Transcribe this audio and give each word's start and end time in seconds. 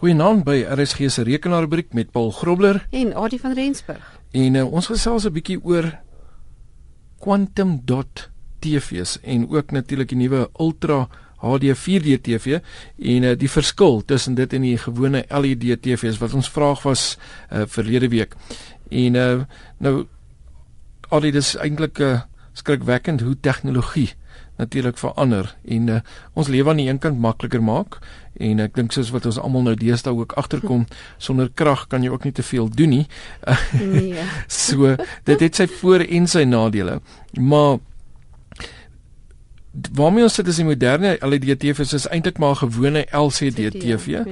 Goeienaand 0.00 0.46
by 0.46 0.62
RSG 0.64 1.10
se 1.12 1.22
rekenaarrubriek 1.28 1.90
met 1.92 2.08
Paul 2.08 2.30
Grobler 2.32 2.78
en 2.90 3.10
Adie 3.20 3.40
van 3.40 3.52
Rensburg. 3.52 4.04
En 4.32 4.54
uh, 4.56 4.62
ons 4.72 4.86
gesels 4.88 5.26
'n 5.28 5.32
bietjie 5.32 5.58
oor 5.60 5.90
quantum 7.20 7.82
dot 7.84 8.30
TV's 8.64 9.18
en 9.20 9.44
ook 9.50 9.70
natuurlik 9.76 10.08
die 10.08 10.16
nuwe 10.16 10.48
Ultra 10.56 11.08
HD 11.44 11.76
4D 11.76 12.16
TV 12.22 12.62
en 12.96 13.28
uh, 13.28 13.36
die 13.36 13.50
verskil 13.50 14.00
tussen 14.04 14.34
dit 14.34 14.52
en 14.52 14.62
die 14.62 14.78
gewone 14.78 15.24
LED 15.28 15.82
TV's 15.82 16.18
wat 16.18 16.32
ons 16.32 16.48
vraag 16.48 16.82
was 16.82 17.18
uh, 17.52 17.68
verlede 17.68 18.08
week. 18.08 18.32
En 18.88 19.14
uh, 19.14 19.44
nou 19.78 20.06
Adie 21.10 21.32
dis 21.32 21.56
eintlik 21.56 22.00
'n 22.00 22.02
uh, 22.02 22.20
skrikwekkend 22.52 23.20
hoe 23.20 23.36
tegnologie 23.40 24.14
natuurlik 24.60 24.98
verander 25.00 25.54
en 25.64 25.88
uh, 25.88 26.00
ons 26.38 26.48
lewe 26.52 26.70
aan 26.70 26.80
die 26.82 26.88
een 26.88 27.00
kant 27.02 27.20
makliker 27.20 27.62
maak 27.64 27.98
en 28.40 28.60
ek 28.62 28.76
dink 28.76 28.94
soos 28.94 29.12
wat 29.14 29.26
ons 29.28 29.40
almal 29.40 29.64
nou 29.68 29.76
deesdae 29.78 30.14
ook 30.16 30.36
agterkom 30.40 30.86
sonder 31.26 31.50
krag 31.54 31.86
kan 31.92 32.04
jy 32.04 32.12
ook 32.12 32.26
nie 32.28 32.36
te 32.36 32.46
veel 32.46 32.68
doen 32.68 32.98
nie. 33.00 33.06
Nee. 33.80 34.26
so 34.64 34.96
dit 35.28 35.46
het 35.46 35.62
sy 35.62 35.68
voor 35.80 36.04
en 36.06 36.28
sy 36.30 36.44
nadele. 36.48 37.00
Maar 37.38 37.78
waarmee 39.94 40.26
ons 40.26 40.34
sit 40.34 40.48
is 40.50 40.58
die 40.58 40.66
moderne 40.66 41.14
LED 41.22 41.52
TV 41.62 41.84
is 41.86 42.08
eintlik 42.10 42.38
maar 42.42 42.56
'n 42.58 42.62
gewone 42.66 43.06
LCD 43.10 43.70
TV. 43.70 44.06
Ja. 44.06 44.24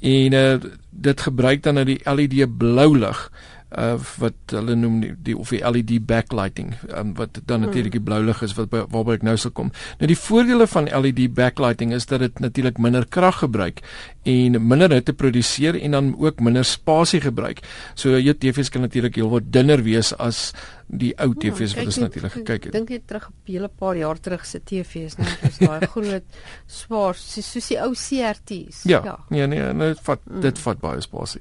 En 0.00 0.32
uh, 0.32 0.70
dit 0.90 1.20
gebruik 1.20 1.62
dan 1.62 1.74
nou 1.74 1.84
die 1.84 2.00
LED 2.04 2.56
blou 2.58 2.98
lig 2.98 3.30
uh 3.78 3.98
wat 4.18 4.54
hulle 4.54 4.74
noem 4.78 5.00
die, 5.02 5.12
die 5.28 5.36
of 5.38 5.50
die 5.54 5.62
LED 5.64 6.06
backlighting 6.06 6.74
um, 6.94 7.14
wat 7.18 7.40
dan 7.44 7.60
hmm. 7.60 7.66
natuurlik 7.66 7.96
die 7.96 8.02
blou 8.02 8.20
lig 8.24 8.42
is 8.42 8.54
wat 8.58 8.72
waarby 8.72 9.18
ek 9.18 9.26
nou 9.26 9.36
sal 9.40 9.54
kom. 9.54 9.72
Nou 9.98 10.10
die 10.10 10.18
voordele 10.18 10.66
van 10.70 10.90
LED 10.90 11.26
backlighting 11.34 11.94
is 11.94 12.06
dat 12.10 12.22
dit 12.24 12.38
natuurlik 12.38 12.78
minder 12.78 13.06
krag 13.06 13.42
gebruik 13.42 13.82
en 14.24 14.56
minder 14.68 14.92
hitte 14.96 15.12
produseer 15.12 15.76
en 15.80 15.96
dan 15.96 16.14
ook 16.18 16.40
minder 16.40 16.64
spasie 16.64 17.20
gebruik. 17.20 17.60
So 17.94 18.18
jou 18.18 18.34
TV's 18.34 18.70
kan 18.72 18.84
natuurlik 18.84 19.18
heelwat 19.20 19.50
dunner 19.52 19.82
wees 19.84 20.14
as 20.16 20.52
die 20.88 21.12
ou 21.20 21.30
TV's 21.32 21.72
ja, 21.72 21.80
wat 21.80 21.90
ons 21.92 21.98
natuurlik 22.02 22.34
gekyk 22.38 22.68
het. 22.68 22.74
Dink 22.76 22.92
jy 22.92 23.00
terug 23.06 23.28
op 23.28 23.34
'n 23.48 23.52
hele 23.52 23.68
paar 23.68 23.96
jaar 23.96 24.20
terug 24.20 24.44
se 24.46 24.60
TV's, 24.60 25.16
né? 25.18 25.28
Dis 25.42 25.58
daai 25.58 25.86
groot 25.94 26.24
swaar 26.66 27.14
soos 27.14 27.68
die 27.68 27.80
ou 27.80 27.92
CRT's. 27.92 28.82
Ja. 28.84 29.00
ja. 29.04 29.18
Nee, 29.28 29.46
nee, 29.46 29.72
nee, 29.72 29.88
dit 29.94 30.00
vat 30.00 30.20
mm. 30.24 30.40
dit 30.40 30.58
vat 30.58 30.80
baie 30.80 31.00
spasie. 31.00 31.40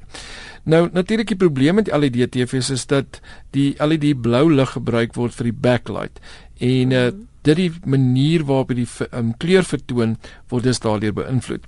Nou 0.64 0.90
natuurlik 0.92 1.28
die 1.28 1.38
probleem 1.38 1.76
met 1.76 1.92
LED 1.92 2.32
TV's 2.32 2.70
is 2.70 2.86
dat 2.86 3.22
die 3.52 3.76
LED 3.80 4.22
blou 4.22 4.50
lig 4.52 4.70
gebruik 4.70 5.14
word 5.16 5.34
vir 5.34 5.52
die 5.52 5.60
backlight 5.60 6.20
en 6.60 6.88
mm. 6.88 6.92
uh, 6.92 7.12
dit 7.44 7.56
die 7.60 7.72
manier 7.86 8.44
waarop 8.48 8.72
die 8.76 8.88
um, 9.12 9.34
kleur 9.38 9.64
vertoon 9.68 10.18
word 10.50 10.64
dus 10.64 10.80
daardeur 10.80 11.14
beïnvloed. 11.14 11.68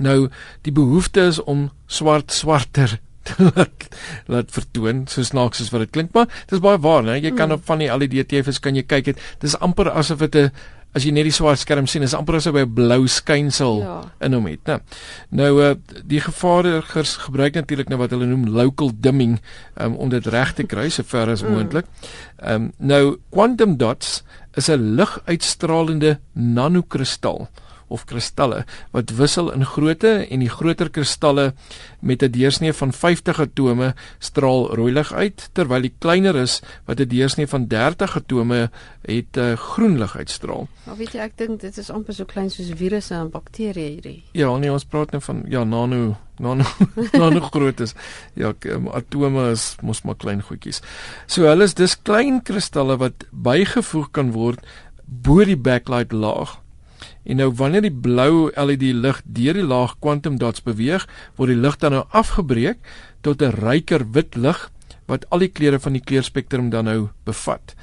Nou 0.00 0.28
die 0.62 0.72
behoefte 0.72 1.28
is 1.32 1.42
om 1.42 1.70
swart 1.86 2.32
swarter 2.32 2.98
laat 3.56 3.86
laat 4.30 4.50
vertoon 4.54 5.04
so 5.10 5.24
snaaks 5.26 5.60
as 5.64 5.70
wat 5.74 5.86
dit 5.86 5.94
klink 5.96 6.16
maar 6.16 6.28
dit 6.30 6.56
is 6.56 6.64
baie 6.64 6.80
waar 6.80 7.04
né 7.04 7.18
jy 7.18 7.32
kan 7.34 7.50
mm. 7.50 7.58
op 7.58 7.68
van 7.68 7.82
die 7.82 7.90
LED 7.92 8.18
TV's 8.30 8.60
kan 8.64 8.76
jy 8.78 8.84
kyk 8.88 9.12
dit 9.12 9.22
dis 9.42 9.56
amper 9.64 9.90
asof 9.92 10.24
dit 10.26 10.36
'n 10.36 10.50
as 10.96 11.04
jy 11.04 11.12
net 11.12 11.28
die 11.28 11.34
swart 11.34 11.60
skerm 11.60 11.86
sien 11.86 12.02
is 12.02 12.14
amper 12.16 12.38
asof 12.38 12.56
hy 12.56 12.64
'n 12.64 12.74
blou 12.74 13.06
skynsel 13.06 13.82
ja. 13.84 13.98
in 14.24 14.32
hom 14.32 14.46
het 14.48 14.64
né 14.64 14.80
nou 15.30 15.52
uh, 15.60 15.74
die 16.04 16.20
gevaarligers 16.20 17.16
gebruik 17.28 17.54
natuurlik 17.54 17.88
nou 17.88 17.98
wat 18.00 18.10
hulle 18.10 18.26
noem 18.26 18.48
local 18.48 18.90
dimming 18.94 19.38
um, 19.76 19.96
om 19.96 20.08
dit 20.08 20.26
reg 20.26 20.54
te 20.54 20.64
kry 20.64 20.88
so 20.88 21.02
ver 21.02 21.28
as 21.28 21.42
mm. 21.44 21.52
moontlik 21.52 21.86
um, 22.42 22.72
nou 22.78 23.18
quantum 23.30 23.76
dots 23.76 24.22
is 24.56 24.68
'n 24.68 24.96
lig-uitstralende 24.96 26.18
nanokristal 26.32 27.48
of 27.88 28.04
kristalle 28.04 28.64
wat 28.92 29.10
wissel 29.18 29.50
in 29.52 29.64
grootte 29.64 30.26
en 30.28 30.44
die 30.44 30.52
groter 30.52 30.90
kristalle 30.90 31.52
met 32.00 32.22
'n 32.22 32.30
deursnee 32.30 32.72
van 32.72 32.92
50 32.92 33.40
atome 33.40 33.94
straal 34.18 34.74
rooi 34.74 34.92
lig 34.92 35.12
uit 35.12 35.48
terwyl 35.52 35.82
die 35.82 35.94
kleiner 35.98 36.36
is 36.36 36.60
wat 36.86 37.00
'n 37.00 37.08
deursnee 37.08 37.46
van 37.46 37.66
30 37.66 38.16
atome 38.16 38.70
het 39.02 39.36
'n 39.36 39.40
uh, 39.40 39.56
groen 39.56 39.98
lig 39.98 40.16
uitstraal. 40.16 40.68
Maar 40.84 40.96
weet 40.96 41.12
jy 41.12 41.20
ek 41.20 41.36
dink 41.36 41.60
dit 41.60 41.78
is 41.78 41.90
amper 41.90 42.14
so 42.14 42.24
klein 42.24 42.50
soos 42.50 42.70
virusse 42.76 43.14
en 43.14 43.30
bakterieë 43.30 43.90
hierdie. 43.94 44.22
Ja, 44.32 44.56
nee, 44.56 44.72
ons 44.72 44.84
praat 44.84 45.10
nou 45.10 45.22
van 45.22 45.44
ja, 45.48 45.64
nano 45.64 46.16
nano 46.38 46.64
nano 47.20 47.40
groot 47.40 47.80
is. 47.80 47.94
Ja, 48.34 48.52
um, 48.64 48.88
atome 48.88 49.50
is 49.50 49.76
mos 49.82 50.02
maar 50.02 50.16
klein 50.16 50.42
goedjies. 50.42 50.82
So 51.26 51.48
hulle 51.48 51.64
is 51.64 51.74
dis 51.74 51.96
klein 52.02 52.42
kristalle 52.42 52.96
wat 52.96 53.26
bygevoeg 53.32 54.10
kan 54.10 54.32
word 54.32 54.64
bo 55.08 55.44
die 55.44 55.56
backlight 55.56 56.12
laag 56.12 56.58
En 57.24 57.36
nou 57.36 57.50
wanneer 57.54 57.82
die 57.82 57.94
blou 57.94 58.50
LED 58.54 58.82
lig 58.94 59.22
deur 59.24 59.54
die 59.54 59.66
laag 59.66 59.98
quantum 59.98 60.38
dots 60.38 60.62
beweeg, 60.62 61.06
word 61.36 61.48
die 61.48 61.60
lig 61.60 61.76
dan 61.76 61.92
nou 61.92 62.04
afgebreek 62.10 62.78
tot 63.20 63.42
'n 63.42 63.52
ryker 63.52 64.04
wit 64.12 64.36
lig 64.36 64.70
wat 65.08 65.24
al 65.30 65.38
die 65.38 65.52
kleure 65.52 65.80
van 65.80 65.92
die 65.92 66.04
kleurspektrum 66.04 66.70
dan 66.70 66.84
nou 66.84 67.08
bevat. 67.24 67.74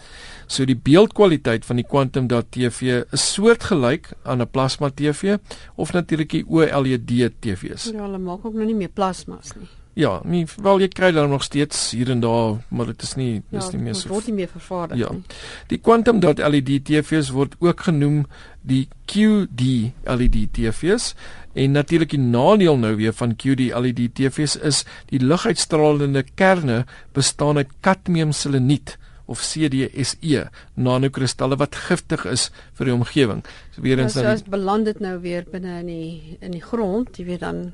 So 0.48 0.66
die 0.66 0.78
beeldkwaliteit 0.78 1.66
van 1.66 1.76
die 1.76 1.88
quantum 1.88 2.28
dot 2.28 2.52
TV 2.52 3.02
is 3.12 3.34
soortgelyk 3.34 4.12
aan 4.24 4.42
'n 4.42 4.50
plasma 4.50 4.90
TV 4.90 5.38
of 5.76 5.94
natuurlik 5.94 6.30
die 6.30 6.46
OLED 6.48 7.42
TV's. 7.42 7.92
Ja, 7.94 8.02
hulle 8.02 8.18
maak 8.18 8.46
ook 8.46 8.54
nou 8.54 8.66
nie 8.66 8.76
meer 8.76 8.94
plasmas 8.94 9.56
nie. 9.56 9.68
Ja, 9.96 10.18
nie 10.28 10.44
wel 10.60 10.82
jy 10.84 10.90
kry 10.92 11.10
dan 11.16 11.30
nog 11.32 11.44
steeds 11.48 11.94
hier 11.96 12.10
en 12.12 12.20
daar, 12.20 12.58
maar 12.68 12.90
dit 12.92 13.04
is 13.06 13.14
nie 13.16 13.30
ja, 13.50 13.62
is 13.62 13.70
nie 13.72 13.80
meer 13.80 13.96
so 13.96 14.12
word 14.12 14.28
nie 14.28 14.42
meer 14.42 14.50
vervaardig 14.52 15.00
ja. 15.00 15.12
nie. 15.16 15.24
Die 15.72 15.80
quantum 15.80 16.20
dot 16.20 16.42
LED 16.44 16.74
TV's 16.90 17.30
word 17.32 17.56
ook 17.64 17.86
genoem 17.88 18.26
die 18.68 18.90
QD 19.08 19.94
LED 20.04 20.36
TV's 20.58 21.14
en 21.56 21.78
natuurlik 21.80 22.12
die 22.12 22.20
nadeel 22.20 22.76
nou 22.82 22.92
weer 23.00 23.16
van 23.16 23.38
QD 23.40 23.70
LED 23.72 24.04
TV's 24.20 24.58
is 24.60 24.82
die 25.14 25.22
liguitstralende 25.24 26.26
kerne 26.36 26.84
bestaan 27.16 27.64
uit 27.64 27.72
kadmiumseleniet 27.80 28.98
of 29.32 29.40
CDSE 29.40 30.44
nanokristalle 30.76 31.56
wat 31.64 31.80
giftig 31.88 32.28
is 32.30 32.50
vir 32.76 32.92
die 32.92 32.98
omgewing. 32.98 33.48
So 33.72 33.88
weer 33.88 34.04
eens 34.04 34.20
nou, 34.20 34.28
so 34.28 34.36
as 34.36 34.44
beland 34.44 34.92
dit 34.92 35.00
nou 35.00 35.16
weer 35.24 35.48
binne 35.48 35.80
in 35.80 35.90
die 35.90 36.38
in 36.44 36.52
die 36.60 36.64
grond, 36.68 37.16
jy 37.16 37.32
weet 37.32 37.48
dan 37.48 37.70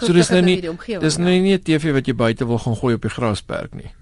So 0.00 0.12
dis 0.12 0.30
nou 0.30 0.42
nie 0.42 0.60
dis 0.60 1.16
nou 1.18 1.30
nie 1.30 1.54
'n 1.54 1.62
TV 1.62 1.92
wat 1.92 2.06
jy 2.06 2.14
buite 2.14 2.46
wil 2.46 2.58
gaan 2.58 2.76
gooi 2.76 2.94
op 2.94 3.02
die 3.02 3.10
grasperk 3.10 3.74
nie. 3.74 3.92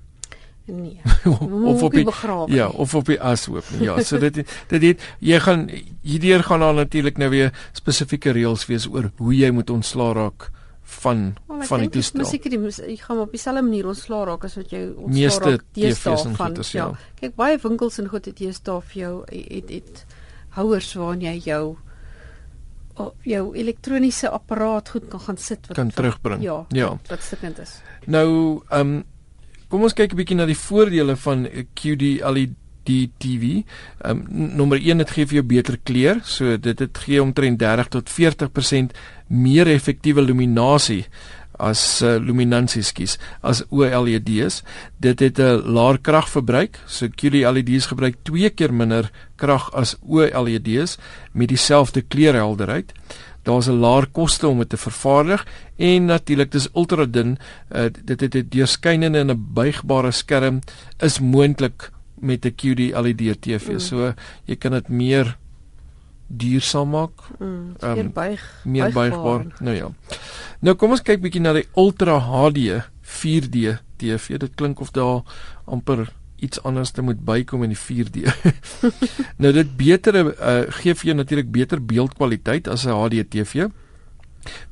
Nee. 0.66 1.00
of 1.70 1.82
op 1.82 1.92
die 1.92 2.06
Ja, 2.46 2.68
of 2.68 2.94
op 2.94 3.06
die 3.06 3.20
ashoop. 3.20 3.64
Ja, 3.80 4.02
so 4.02 4.18
dit 4.18 4.34
dit 4.68 4.82
het, 4.82 5.02
jy 5.18 5.38
gaan 5.40 5.68
hierdeur 6.02 6.42
gaan 6.42 6.60
daar 6.60 6.74
natuurlik 6.74 7.18
nou 7.18 7.30
weer 7.30 7.52
spesifieke 7.72 8.30
reëls 8.30 8.66
wees 8.66 8.88
oor 8.90 9.10
hoe 9.16 9.34
jy 9.36 9.50
moet 9.50 9.70
ontslaa 9.70 10.12
raak 10.12 10.50
van 10.86 11.36
well, 11.46 11.62
van 11.66 11.80
die 11.80 11.88
toestel. 11.88 12.20
Mens 12.20 12.30
seker 12.30 12.50
jy 12.88 12.96
gaan 12.96 13.22
op 13.22 13.30
dieselfde 13.30 13.62
manier 13.62 13.86
ontslaa 13.86 14.24
raak 14.24 14.44
as 14.44 14.54
wat 14.58 14.74
jy 14.74 14.82
ontslaa 14.94 15.50
raak 15.50 15.64
teenoor 15.72 16.18
van 16.18 16.36
goedes, 16.36 16.72
ja. 16.72 16.84
ja. 16.84 17.10
Kyk 17.20 17.34
baie 17.38 17.58
winkels 17.62 17.98
en 18.02 18.10
goed 18.10 18.26
het 18.30 18.42
jy 18.42 18.52
staaf 18.54 18.92
vir 18.92 19.02
jou 19.02 19.14
het, 19.30 19.48
het, 19.50 19.70
het 19.70 20.22
houers 20.58 20.92
waarin 20.98 21.26
jy 21.26 21.36
jou 21.46 21.76
jou 23.22 23.42
elektroniese 23.56 24.30
apparaat 24.30 24.88
goed 24.88 25.08
kan 25.08 25.20
gaan 25.20 25.36
sit 25.36 25.66
wat 25.66 25.76
kan 25.76 25.90
terugbring. 25.90 26.42
Ja. 26.42 26.64
Ja. 26.68 26.98
Wat 27.08 27.22
stukkend 27.22 27.58
is. 27.58 27.80
Nou, 28.06 28.62
ehm 28.68 28.96
um, 28.96 29.04
kom 29.68 29.82
ons 29.82 29.96
kyk 29.98 30.12
'n 30.12 30.16
bietjie 30.16 30.36
na 30.36 30.46
die 30.46 30.58
voordele 30.58 31.16
van 31.16 31.48
QD 31.74 32.20
LED 32.22 32.54
TV. 33.18 33.62
Ehm 33.98 34.22
um, 34.30 34.50
nommer 34.56 34.78
1 34.78 34.98
dit 34.98 35.10
gee 35.10 35.26
vir 35.26 35.34
jou 35.34 35.46
beter 35.46 35.78
kleur. 35.82 36.20
So 36.24 36.56
dit 36.56 36.78
het 36.78 36.98
gee 36.98 37.22
omtrent 37.22 37.58
30 37.58 37.88
tot 37.88 38.10
40% 38.10 38.96
meer 39.26 39.66
effektiewe 39.66 40.22
luminasie 40.22 41.06
as 41.58 42.02
uh, 42.02 42.16
luminansie 42.20 42.82
skies 42.82 43.18
as 43.40 43.62
OLED's. 43.70 44.62
Dit 45.00 45.20
het 45.20 45.38
'n 45.38 45.62
laer 45.64 45.98
kragverbruik. 45.98 46.78
So 46.86 47.08
QLED's 47.08 47.86
gebruik 47.86 48.16
2 48.22 48.50
keer 48.50 48.72
minder 48.72 49.10
krag 49.36 49.72
as 49.72 49.96
OLED's 50.00 50.98
met 51.32 51.48
dieselfde 51.48 52.02
kleurhelderheid. 52.02 52.92
Daar's 53.42 53.68
'n 53.68 53.80
laer 53.80 54.06
koste 54.06 54.48
om 54.48 54.58
dit 54.58 54.68
te 54.68 54.76
vervaardig 54.76 55.46
en 55.76 56.04
natuurlik 56.04 56.52
dis 56.52 56.68
ultra 56.74 57.04
dun. 57.04 57.38
Uh, 57.70 57.84
dit 58.04 58.20
het 58.20 58.34
'n 58.34 58.46
deurskynende 58.48 59.18
en 59.18 59.30
'n 59.30 59.46
buigbare 59.54 60.10
skerm 60.10 60.60
is 60.98 61.20
moontlik 61.20 61.90
met 62.20 62.44
'n 62.44 62.54
QD-LED 62.54 63.40
TV. 63.40 63.68
Mm. 63.68 63.78
So 63.78 64.14
jy 64.44 64.56
kan 64.56 64.72
dit 64.72 64.88
meer 64.88 65.36
duursaam 66.26 66.88
maak. 66.90 67.22
Mm, 67.38 67.74
um, 67.80 68.12
buig, 68.12 68.44
meer 68.64 68.92
buigbaar. 68.92 69.46
Nou 69.60 69.76
ja. 69.76 69.90
Nou 70.60 70.76
kom 70.76 70.94
ons 70.96 71.02
kyk 71.02 71.20
bietjie 71.22 71.42
na 71.42 71.52
die 71.56 71.66
Ultra 71.78 72.18
HD 72.18 72.80
4D 73.02 73.76
TV. 74.00 74.38
Dit 74.42 74.54
klink 74.54 74.80
of 74.80 74.90
daar 74.96 75.22
amper 75.64 76.08
iets 76.36 76.60
anders 76.62 76.90
te 76.90 77.02
moet 77.02 77.20
bykom 77.24 77.62
in 77.64 77.72
die 77.72 77.80
4D. 77.80 78.26
nou 79.42 79.52
dit 79.52 79.76
beter 79.76 80.18
uh, 80.24 80.56
gee 80.80 80.94
vir 80.94 81.12
jou 81.12 81.16
natuurlik 81.16 81.52
beter 81.52 81.80
beeldkwaliteit 81.80 82.68
as 82.68 82.84
'n 82.86 82.96
HD 82.96 83.24
TV. 83.30 83.68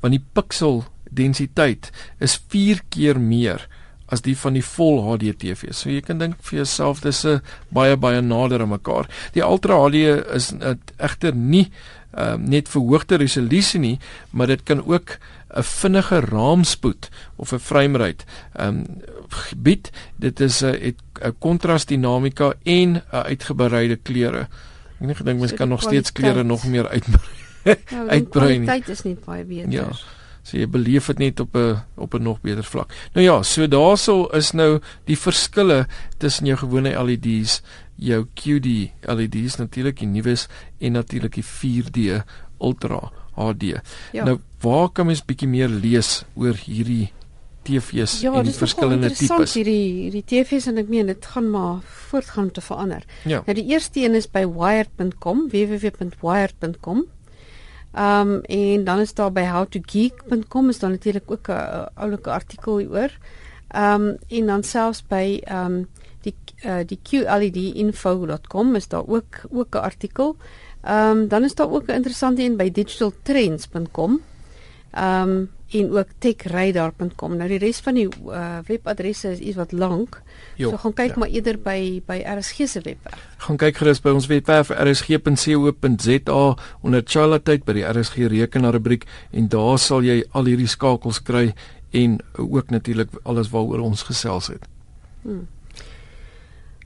Want 0.00 0.14
die 0.14 0.24
pixel 0.32 0.84
densiteit 1.10 1.90
is 2.18 2.36
4 2.48 2.82
keer 2.88 3.20
meer 3.20 3.68
as 4.12 4.20
die 4.20 4.36
van 4.36 4.52
die 4.52 4.64
vol 4.64 5.02
HD 5.06 5.32
TV. 5.38 5.72
So 5.72 5.90
jy 5.90 6.00
kan 6.04 6.18
dink 6.18 6.36
vir 6.42 6.56
jouself 6.62 7.00
dis 7.00 7.24
'n 7.24 7.40
baie 7.68 7.96
baie 7.96 8.20
nader 8.20 8.60
aan 8.60 8.68
mekaar. 8.68 9.08
Die 9.32 9.42
Ultra 9.42 9.78
HD 9.84 9.94
is 10.34 10.52
egter 10.98 11.34
nie 11.34 11.70
ehm 12.14 12.42
uh, 12.42 12.48
net 12.48 12.68
verhoogde 12.68 13.16
resolusie 13.16 13.80
nie, 13.80 13.98
maar 14.30 14.46
dit 14.46 14.62
kan 14.62 14.86
ook 14.86 15.18
'n 15.56 15.62
vinnige 15.62 16.20
raamspoed 16.20 17.08
of 17.36 17.52
'n 17.52 17.58
frame 17.58 17.98
rate 17.98 18.24
ehm 18.52 18.68
um, 18.68 18.86
bied. 19.56 19.90
Dit 20.16 20.40
is 20.40 20.62
'n 20.62 20.94
'n 21.20 21.34
kontrasdinamika 21.38 22.54
en 22.62 22.94
'n 22.94 23.02
uitgebreide 23.10 23.96
kleure. 23.96 24.48
Ek 25.00 25.08
het 25.08 25.16
gedink 25.16 25.38
mens 25.38 25.50
so 25.50 25.56
kan 25.56 25.68
nog 25.68 25.82
steeds 25.82 26.12
kleure 26.12 26.42
nog 26.42 26.64
meer 26.64 26.88
uitbrei. 26.88 27.28
Nou, 27.64 28.08
uitbrei. 28.08 28.18
Die 28.18 28.64
kwaliteit 28.64 28.88
is 28.88 29.02
nie 29.02 29.16
baie 29.24 29.44
beter. 29.44 29.70
Ja. 29.70 29.88
So 30.44 30.58
jy 30.60 30.68
beleef 30.68 31.08
dit 31.08 31.22
net 31.22 31.40
op 31.40 31.56
'n 31.56 31.82
op 31.96 32.14
'n 32.14 32.22
nog 32.22 32.40
beter 32.40 32.64
vlak. 32.64 32.92
Nou 33.14 33.24
ja, 33.24 33.42
so 33.42 33.66
daarso 33.66 34.26
is 34.32 34.52
nou 34.52 34.80
die 35.04 35.18
verskille 35.18 35.86
tussen 36.18 36.46
jou 36.46 36.58
gewone 36.58 37.04
LED's, 37.04 37.62
jou 37.96 38.26
QD 38.34 38.92
LED's 39.00 39.56
natuurlik 39.56 39.98
die 39.98 40.06
nuus 40.06 40.48
en 40.80 40.92
natuurlik 40.92 41.34
die 41.34 41.44
4D 41.44 42.24
Ultra 42.60 43.12
HD. 43.34 43.80
Ja. 44.12 44.24
Nou 44.24 44.38
waar 44.60 44.88
kan 44.88 45.06
mens 45.06 45.24
bietjie 45.24 45.48
meer 45.48 45.68
lees 45.68 46.24
oor 46.34 46.54
hierdie 46.54 47.12
TV's 47.64 48.20
ja, 48.20 48.32
en 48.32 48.52
verskillende 48.52 49.10
tipes? 49.10 49.54
Ja, 49.54 49.62
hierdie 49.62 50.02
hierdie 50.04 50.24
TV's 50.24 50.66
en 50.66 50.78
ek 50.78 50.88
meen 50.92 51.06
dit 51.06 51.26
gaan 51.26 51.50
maar 51.50 51.80
voortgaan 51.82 52.50
te 52.50 52.60
verander. 52.60 53.04
Ja. 53.24 53.42
Nou 53.46 53.56
die 53.56 53.66
eerste 53.72 54.04
een 54.04 54.14
is 54.14 54.28
by 54.30 54.44
wired.com, 54.46 55.48
www.wired.com. 55.48 57.06
Ehm 57.94 58.28
um, 58.28 58.40
en 58.40 58.84
dan 58.84 58.98
is 58.98 59.14
daar 59.14 59.32
by 59.32 59.44
howtogeek.com 59.46 60.68
is 60.68 60.78
daar 60.78 60.90
natuurlik 60.90 61.30
ook 61.30 61.48
'n 61.48 61.88
oulike 61.94 62.30
artikel 62.30 62.78
hieroor. 62.78 63.10
Ehm 63.68 64.02
um, 64.02 64.16
en 64.28 64.46
dan 64.46 64.62
selfs 64.62 65.06
by 65.06 65.40
ehm 65.44 65.72
um, 65.72 65.88
die 66.20 66.34
uh, 66.64 66.82
die 66.86 66.98
qledinfo.com 67.02 68.74
is 68.74 68.88
daar 68.88 69.06
ook 69.06 69.40
ook 69.50 69.74
'n 69.74 69.78
artikel. 69.78 70.36
Ehm 70.82 71.18
um, 71.18 71.28
dan 71.28 71.44
is 71.44 71.54
daar 71.54 71.70
ook 71.70 71.86
'n 71.86 71.94
interessante 71.94 72.42
een 72.42 72.56
by 72.56 72.70
digitaltrends.com. 72.70 74.20
Ehm 74.90 75.28
um, 75.28 75.50
en 75.74 75.90
ook 75.90 76.08
techradar.com. 76.22 77.36
Nou 77.36 77.48
die 77.50 77.58
res 77.58 77.80
van 77.84 77.98
die 77.98 78.06
uh, 78.06 78.58
webadresse 78.68 79.32
is 79.34 79.38
iets 79.42 79.58
wat 79.58 79.72
lank. 79.72 80.20
Jo, 80.60 80.70
so 80.70 80.82
gaan 80.84 80.94
kyk 80.94 81.14
ja. 81.14 81.22
maar 81.22 81.32
eerder 81.34 81.58
by 81.58 82.02
by 82.06 82.20
RSG 82.36 82.68
se 82.70 82.82
webwerf. 82.84 83.22
Gaan 83.46 83.58
kyk 83.60 83.80
gerus 83.82 84.02
by 84.04 84.14
ons 84.14 84.28
webwerf 84.30 84.70
rsg.co.za 84.70 86.42
onder 86.82 87.02
Charlotte 87.04 87.58
by 87.66 87.78
die 87.80 87.86
RSG 87.86 88.28
rekenaar 88.30 88.78
rubriek 88.78 89.08
en 89.32 89.48
daar 89.50 89.78
sal 89.82 90.06
jy 90.06 90.22
al 90.32 90.50
hierdie 90.50 90.70
skakels 90.70 91.22
kry 91.22 91.50
en 91.94 92.18
ook 92.38 92.70
natuurlik 92.74 93.10
alles 93.22 93.50
waaroor 93.50 93.82
ons 93.86 94.02
gesels 94.02 94.50
het. 94.54 94.66
Hmm. 95.22 95.46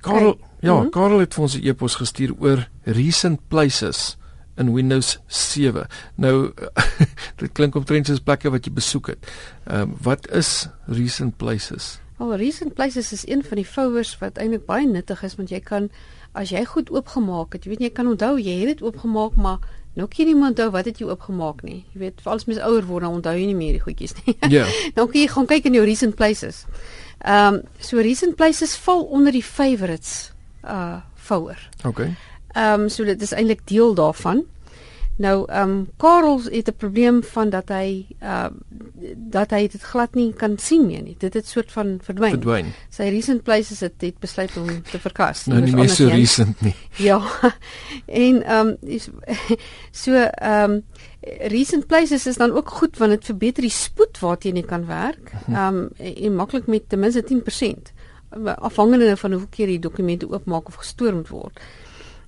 Karel, 0.01 0.35
Kijk, 0.35 0.47
ja, 0.61 0.75
mm 0.75 0.81
-hmm. 0.81 0.91
Karel 0.91 1.19
het 1.19 1.35
vir 1.35 1.43
ons 1.43 1.57
'n 1.57 1.67
e-pos 1.67 1.95
gestuur 1.95 2.33
oor 2.39 2.69
recent 2.85 3.41
places 3.49 4.17
in 4.59 4.73
Windows 4.75 5.19
7. 5.27 5.87
Nou 6.15 6.51
dit 7.41 7.53
klink 7.53 7.79
omtrent 7.79 8.11
soos 8.11 8.23
plekke 8.25 8.51
wat 8.55 8.67
jy 8.67 8.75
besoek 8.75 9.15
het. 9.15 9.33
Ehm 9.67 9.89
um, 9.89 9.97
wat 10.03 10.29
is 10.35 10.69
recent 10.87 11.37
places? 11.37 11.99
Al 12.19 12.33
well, 12.33 12.39
recent 12.39 12.75
places 12.75 13.13
is 13.13 13.27
een 13.29 13.45
van 13.47 13.61
die 13.61 13.67
folders 13.67 14.17
wat 14.19 14.39
eintlik 14.43 14.67
baie 14.67 14.87
nuttig 14.87 15.23
is 15.23 15.37
want 15.39 15.53
jy 15.55 15.61
kan 15.63 15.91
as 16.39 16.51
jy 16.51 16.65
goed 16.67 16.91
oopgemaak 16.91 17.55
het, 17.55 17.65
jy 17.65 17.75
weet 17.75 17.85
jy 17.87 17.93
kan 17.95 18.11
onthou 18.11 18.35
jy 18.39 18.57
het 18.63 18.73
dit 18.75 18.83
oopgemaak 18.83 19.37
maar 19.39 19.63
nou 19.99 20.07
kan 20.11 20.25
jy 20.25 20.33
nie 20.33 20.47
onthou 20.49 20.69
wat 20.75 20.87
het 20.91 20.99
jy 21.01 21.07
oopgemaak 21.09 21.63
nie. 21.67 21.85
Jy 21.95 22.03
weet 22.03 22.23
veral 22.23 22.43
as 22.43 22.49
mens 22.51 22.63
ouer 22.63 22.87
word 22.87 23.07
dan 23.07 23.19
onthou 23.21 23.35
jy 23.39 23.47
nie 23.51 23.59
meer 23.59 23.79
die 23.79 23.83
goedjies 23.83 24.17
nie. 24.21 24.35
Ja. 24.43 24.65
Yeah. 24.65 24.73
nou 24.99 25.07
kan 25.07 25.21
jy 25.21 25.29
gaan 25.35 25.51
kyk 25.51 25.71
in 25.71 25.79
jou 25.79 25.85
recent 25.87 26.19
places. 26.19 26.65
Ehm 27.23 27.61
um, 27.61 27.63
so 27.83 28.03
recent 28.03 28.37
places 28.39 28.77
val 28.87 29.07
onder 29.07 29.35
die 29.35 29.45
favorites 29.45 30.33
uh 30.65 30.99
folder. 31.29 31.61
Okay. 31.85 32.15
Ehm 32.59 32.81
um, 32.81 32.89
so 32.89 33.05
dit 33.05 33.23
is 33.23 33.33
eintlik 33.33 33.67
deel 33.71 33.95
daarvan. 33.95 34.45
Nou 35.19 35.45
ehm 35.47 35.71
um, 35.71 35.89
Karel 35.97 36.41
het 36.43 36.69
'n 36.69 36.77
probleem 36.77 37.23
van 37.25 37.51
dat 37.51 37.69
hy 37.69 38.07
ehm 38.19 38.53
uh, 39.01 39.15
dat 39.17 39.51
hy 39.51 39.69
dit 39.69 39.83
glad 39.83 40.15
nie 40.15 40.33
kan 40.33 40.59
sien 40.59 40.87
meer 40.87 41.03
nie. 41.03 41.15
Dit 41.19 41.35
het 41.35 41.47
soort 41.47 41.73
van 41.73 41.99
verdwyn. 42.03 42.31
Verdwyn. 42.31 42.67
Sy 42.89 43.03
recent 43.03 43.43
places 43.43 43.81
het 43.81 43.93
dit 43.97 44.19
besluit 44.19 44.57
om 44.57 44.83
te 44.83 44.99
verkas. 44.99 45.47
Nou 45.47 45.61
nie 45.61 45.75
meer 45.75 45.89
so 45.89 46.09
recent 46.09 46.61
nie. 46.61 46.75
Ja. 47.09 47.23
En 48.07 48.43
ehm 48.43 48.75
um, 48.83 48.99
so 50.03 50.13
ehm 50.13 50.71
um, 50.71 50.83
recent 51.51 51.87
places 51.87 52.27
is 52.27 52.37
dan 52.37 52.53
ook 52.53 52.71
goed 52.71 52.99
want 52.99 53.11
dit 53.11 53.25
verbeter 53.25 53.63
die 53.63 53.71
spoed 53.71 54.19
waarteen 54.19 54.57
jy 54.57 54.63
kan 54.63 54.87
werk. 54.87 55.33
Mhm. 55.33 55.55
Ehm 55.55 55.77
um, 55.77 55.89
en 56.25 56.35
maklik 56.35 56.67
met 56.67 56.89
ten 56.89 56.99
minste 56.99 57.25
10% 57.25 57.93
afhangende 58.55 59.17
van 59.17 59.31
hoeveel 59.31 59.49
keer 59.51 59.67
die 59.67 59.79
dokumente 59.79 60.31
oopmaak 60.31 60.67
of 60.67 60.75
gestoor 60.75 61.15
moet 61.15 61.29
word. 61.29 61.61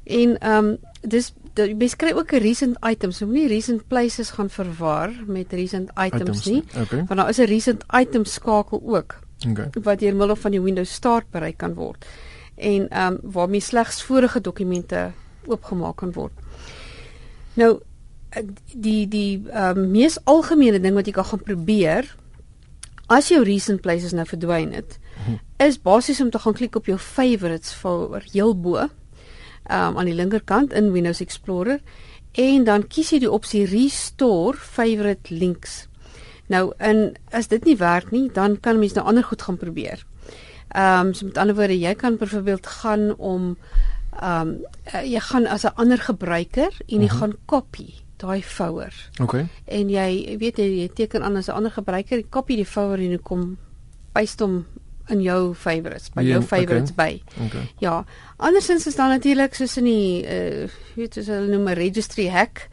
En 0.05 0.39
ehm 0.39 0.65
um, 0.65 0.77
dis 1.01 1.33
jy 1.55 1.77
beskryf 1.77 2.15
ook 2.15 2.33
'n 2.33 2.43
recent 2.43 2.77
items. 2.87 3.17
So 3.17 3.27
moenie 3.27 3.49
recent 3.49 3.87
places 3.87 4.31
gaan 4.31 4.51
verwar 4.51 5.11
met 5.27 5.53
recent 5.53 5.91
items, 5.97 6.21
items 6.21 6.45
nie. 6.45 6.63
Okay. 6.83 7.05
Want 7.05 7.17
daar 7.17 7.29
is 7.29 7.39
'n 7.39 7.45
recent 7.45 7.85
items 7.91 8.33
skakel 8.33 8.83
ook. 8.85 9.19
Okay. 9.49 9.71
Wat 9.83 9.99
deur 9.99 10.17
middel 10.17 10.37
van 10.37 10.51
die 10.51 10.61
Windows 10.61 10.93
Start 10.93 11.31
bereik 11.31 11.57
kan 11.57 11.75
word. 11.75 12.07
En 12.55 12.89
ehm 12.89 13.13
um, 13.13 13.19
waarmee 13.23 13.61
slegs 13.61 14.03
vorige 14.03 14.41
dokumente 14.41 15.11
oopgemaak 15.47 15.97
kan 15.97 16.13
word. 16.13 16.33
Nou 17.55 17.81
die 18.75 19.09
die 19.09 19.43
ehm 19.51 19.79
um, 19.79 19.91
mees 19.91 20.25
algemene 20.25 20.81
ding 20.81 20.95
wat 20.95 21.07
jy 21.07 21.13
kan 21.13 21.25
gaan 21.25 21.43
probeer 21.43 22.17
as 23.07 23.29
jou 23.29 23.43
recent 23.45 23.81
places 23.81 24.13
nou 24.13 24.27
verdwyn 24.27 24.73
het, 24.73 24.99
hm. 25.27 25.39
is 25.57 25.81
basies 25.83 26.21
om 26.21 26.31
te 26.31 26.39
gaan 26.39 26.55
klik 26.55 26.77
op 26.77 26.87
jou 26.87 26.99
favorites 26.99 27.75
vir 27.75 28.23
heel 28.33 28.55
bo 28.55 28.89
um, 29.69 29.99
aan 29.99 30.09
die 30.09 30.15
linkerkant 30.15 30.73
in 30.73 30.93
Windows 30.93 31.21
Explorer 31.21 31.81
en 32.33 32.65
dan 32.65 32.87
kies 32.87 33.11
jy 33.11 33.19
die 33.25 33.31
opsie 33.31 33.65
restore 33.67 34.57
favorite 34.57 35.35
links. 35.35 35.87
Nou 36.51 36.71
in 36.79 37.17
as 37.35 37.51
dit 37.51 37.65
nie 37.65 37.77
werk 37.79 38.11
nie, 38.11 38.29
dan 38.35 38.59
kan 38.61 38.79
mens 38.79 38.95
nou 38.95 39.05
ander 39.07 39.25
goed 39.27 39.43
gaan 39.43 39.59
probeer. 39.59 40.05
Ehm 40.71 41.07
um, 41.07 41.15
so 41.15 41.27
met 41.27 41.39
ander 41.39 41.55
woorde, 41.55 41.79
jy 41.79 41.95
kan 41.95 42.17
byvoorbeeld 42.17 42.67
gaan 42.67 43.17
om 43.17 43.57
ehm 44.21 44.49
um, 44.49 44.57
jy 45.05 45.21
gaan 45.21 45.47
as 45.47 45.65
'n 45.65 45.75
ander 45.75 45.99
gebruiker 45.99 46.73
en 46.87 47.01
jy 47.01 47.07
uh 47.07 47.11
mhm. 47.11 47.11
-huh. 47.11 47.19
gaan 47.19 47.35
copy 47.47 47.95
daai 48.17 48.43
folder. 48.43 49.11
OK. 49.23 49.35
En 49.65 49.91
jy 49.91 50.37
weet 50.39 50.57
jy, 50.57 50.69
jy 50.81 50.89
teken 50.89 51.23
aan 51.23 51.37
as 51.37 51.49
'n 51.49 51.53
ander 51.53 51.71
gebruiker, 51.71 52.19
jy 52.19 52.27
copy 52.29 52.57
die 52.57 52.67
folder 52.67 52.99
en 52.99 53.11
jy 53.11 53.19
kom 53.23 53.59
paste 54.13 54.45
hom 54.45 54.67
in 55.11 55.23
jou 55.25 55.55
favorites, 55.55 56.11
by 56.15 56.25
jou 56.27 56.43
favorites 56.43 56.95
okay. 56.95 57.21
by. 57.21 57.45
Okay. 57.47 57.67
Ja. 57.83 58.05
Andersins 58.37 58.87
is 58.87 58.97
daar 58.97 59.09
natuurlik 59.09 59.55
soos 59.55 59.77
in 59.81 59.91
die 59.91 60.23
uh 60.25 60.71
weet 60.95 61.15
soos 61.15 61.31
hulle 61.33 61.51
noem 61.51 61.69
'n 61.69 61.79
registry 61.79 62.29
hack 62.29 62.69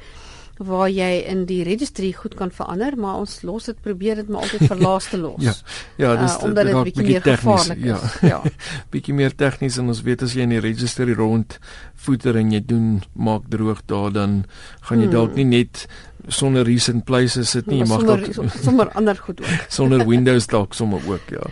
waar 0.58 0.90
jy 0.90 1.22
in 1.30 1.44
die 1.50 1.62
registry 1.66 2.12
goed 2.18 2.36
kan 2.38 2.52
verander, 2.54 2.96
maar 2.98 3.20
ons 3.22 3.42
los 3.46 3.68
dit 3.70 3.78
probeer 3.82 4.16
dit 4.22 4.30
maar 4.30 4.48
altyd 4.48 4.66
vir 4.72 4.82
laaste 4.88 5.20
los. 5.22 5.44
ja. 5.44 5.54
Ja, 5.98 6.16
dis 6.16 6.38
uh, 6.38 6.44
omdat 6.44 6.70
dit 6.70 6.84
bietjie 6.90 7.06
meer 7.06 7.22
gevaarlik 7.22 7.84
ja. 7.86 8.00
is. 8.02 8.18
Ja. 8.22 8.42
bietjie 8.94 9.14
meer 9.14 9.36
tegnies 9.36 9.78
en 9.78 9.94
ons 9.94 10.02
weet 10.06 10.26
as 10.26 10.34
jy 10.38 10.48
in 10.48 10.56
die 10.56 10.64
registry 10.64 11.14
rond 11.18 11.60
voeter 12.08 12.38
en 12.38 12.52
jy 12.54 12.62
doen 12.66 12.90
maak 13.14 13.50
droog 13.54 13.84
daar 13.86 14.12
dan 14.14 14.44
gaan 14.90 15.02
jy 15.02 15.10
hmm. 15.10 15.16
dalk 15.16 15.38
nie 15.38 15.50
net 15.50 15.86
sonder 16.28 16.66
recent 16.68 17.06
places 17.06 17.50
sit 17.56 17.68
nie, 17.68 17.80
jy 17.82 17.88
mag 17.90 18.04
dalk 18.08 18.26
sommer 18.64 18.90
ander 19.00 19.16
goed 19.16 19.42
ook. 19.42 19.66
sonder 19.78 20.06
Windows 20.08 20.48
dalk 20.48 20.74
sommer 20.78 21.02
ook, 21.08 21.30
ja. 21.32 21.50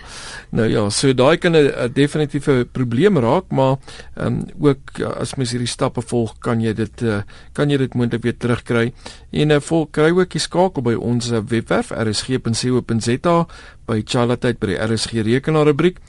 Nou 0.55 0.67
ja, 0.69 0.89
so 0.89 1.13
daai 1.13 1.37
kan 1.37 1.55
'n 1.55 1.91
definitiewe 1.93 2.65
probleem 2.65 3.17
raak, 3.17 3.51
maar 3.51 3.77
ehm 4.15 4.27
um, 4.27 4.45
ook 4.59 4.79
ja, 4.97 5.07
as 5.07 5.35
mens 5.35 5.51
hierdie 5.51 5.67
stappe 5.67 6.01
volg, 6.01 6.37
kan 6.39 6.61
jy 6.61 6.73
dit 6.73 7.01
uh, 7.01 7.21
kan 7.53 7.69
jy 7.69 7.77
dit 7.77 7.93
moontlik 7.93 8.23
weer 8.23 8.37
terugkry. 8.37 8.93
En 9.31 9.49
uh, 9.49 9.59
volg 9.59 9.89
kry 9.91 10.11
ook 10.11 10.29
die 10.31 10.41
skakel 10.41 10.81
by 10.81 10.93
ons 10.93 11.31
uh, 11.31 11.39
webwerf 11.39 11.91
rsg.co.za 11.91 13.45
by 13.85 14.01
Charlotte 14.05 14.53
by 14.59 14.67
die 14.67 14.79
RSG 14.79 15.11
rekenaar 15.25 15.65
rubriek. 15.65 15.99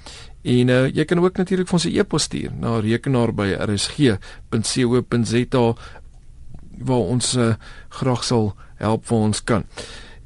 En 0.46 0.68
uh, 0.70 0.86
jy 0.94 1.04
kan 1.04 1.18
ook 1.18 1.36
natuurlik 1.36 1.66
vir 1.66 1.74
ons 1.74 1.86
'n 1.86 1.98
e-pos 1.98 2.22
stuur 2.22 2.50
na 2.54 2.80
rekenaar 2.80 3.32
by 3.34 3.48
rsg.co.za 3.66 4.14
waar 6.78 7.06
ons 7.16 7.34
uh, 7.36 7.54
graag 7.88 8.24
sal 8.24 8.54
help 8.76 9.06
vir 9.06 9.16
ons 9.18 9.44
kan. 9.44 9.64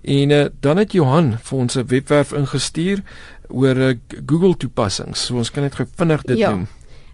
En 0.02 0.30
uh, 0.30 0.45
dan 0.61 0.76
het 0.76 0.92
Johan 0.92 1.38
vir 1.38 1.59
ons 1.59 1.76
'n 1.76 1.87
webwerf 1.87 2.33
ingestuur 2.33 3.02
oor 3.49 3.76
uh, 3.76 3.95
Google 4.26 4.57
toepassings. 4.57 5.26
So 5.26 5.37
ons 5.37 5.50
kan 5.50 5.62
net 5.62 5.75
gou 5.75 5.87
vinnig 5.97 6.23
dit 6.23 6.38
ja. 6.38 6.50
doen. 6.50 6.69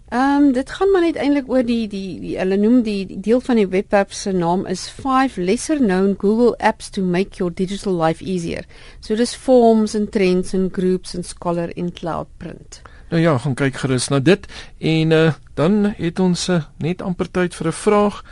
Ehm 0.07 0.43
um, 0.43 0.51
dit 0.51 0.69
gaan 0.71 0.91
maar 0.91 1.01
net 1.01 1.15
eintlik 1.15 1.49
oor 1.51 1.65
die 1.67 1.87
die, 1.87 2.19
die 2.19 2.37
hulle 2.39 2.55
noem 2.57 2.77
die, 2.83 3.05
die 3.05 3.19
deel 3.19 3.41
van 3.43 3.55
die 3.59 3.67
webwerf 3.67 4.13
se 4.13 4.31
naam 4.31 4.65
is 4.65 4.85
5 4.89 5.35
lesser 5.35 5.77
known 5.77 6.15
Google 6.17 6.55
apps 6.57 6.89
to 6.89 7.01
make 7.03 7.37
your 7.37 7.53
digital 7.53 8.03
life 8.03 8.23
easier. 8.23 8.63
So 8.99 9.15
dis 9.15 9.35
forms 9.35 9.95
and 9.95 10.11
trends 10.11 10.53
and 10.53 10.71
groups 10.73 11.15
and 11.15 11.25
scholar 11.25 11.69
in 11.75 11.91
cloud 11.91 12.27
print. 12.37 12.81
Nou 13.09 13.21
ja, 13.21 13.37
gaan 13.37 13.55
kyk 13.55 13.75
gerus 13.83 14.07
na 14.07 14.19
dit 14.19 14.47
en 14.77 15.11
uh, 15.11 15.33
dan 15.59 15.91
het 15.97 16.19
ons 16.19 16.49
uh, 16.49 16.63
net 16.79 17.01
amper 17.01 17.27
tyd 17.31 17.55
vir 17.55 17.67
'n 17.67 17.79
vraag. 17.83 18.23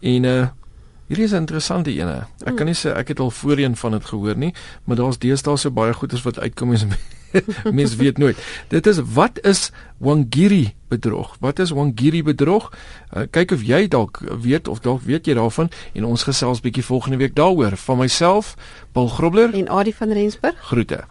En 0.00 0.24
uh 0.24 0.48
hierdie 1.10 1.26
is 1.26 1.32
'n 1.32 1.42
interessante 1.42 1.90
ene. 1.90 2.26
Ek 2.46 2.56
kan 2.56 2.66
nie 2.66 2.74
sê 2.74 2.94
ek 2.94 3.08
het 3.08 3.20
al 3.20 3.30
voorheen 3.30 3.76
van 3.76 3.92
dit 3.92 4.04
gehoor 4.04 4.36
nie, 4.36 4.54
maar 4.84 4.96
daar's 4.96 5.18
deesdae 5.18 5.56
so 5.56 5.70
baie 5.70 5.92
goeders 5.92 6.22
wat 6.22 6.38
uitkom 6.38 6.72
as 6.72 6.86
Mens 7.72 7.96
weet 7.96 8.18
nooit. 8.18 8.64
Dit 8.68 8.86
is 8.86 8.98
wat 9.14 9.40
is 9.40 9.70
wangiri 9.96 10.74
bedrog? 10.88 11.36
Wat 11.40 11.58
is 11.58 11.70
wangiri 11.70 12.22
bedrog? 12.22 12.72
Uh, 13.16 13.22
kyk 13.30 13.50
of 13.50 13.62
jy 13.62 13.86
dalk 13.88 14.20
weet 14.42 14.68
of 14.68 14.80
dalk 14.80 15.02
weet 15.06 15.26
jy 15.26 15.34
daarvan 15.38 15.70
en 15.94 16.04
ons 16.04 16.26
gesels 16.26 16.62
bietjie 16.64 16.84
volgende 16.84 17.20
week 17.22 17.34
daaroor. 17.34 17.76
Van 17.76 17.98
myself, 17.98 18.54
Paul 18.92 19.08
Grobler 19.08 19.54
en 19.54 19.68
Adie 19.68 19.94
van 19.94 20.12
Rensburg. 20.12 20.58
Groete. 20.72 21.04